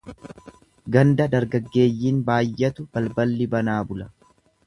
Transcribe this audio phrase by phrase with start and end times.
[0.95, 4.09] Ganda dargaggeeyyiin baayyatu balballi banaa bula.